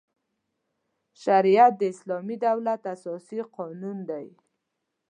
شریعت 1.23 1.73
د 1.77 1.81
اسلامي 1.93 2.35
دولت 2.45 2.81
اساسي 2.95 3.39
قانون 3.55 3.97
دی. 4.09 4.27